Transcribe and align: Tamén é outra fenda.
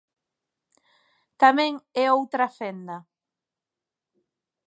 Tamén 1.41 1.73
é 2.03 2.05
outra 2.17 2.47
fenda. 2.57 2.97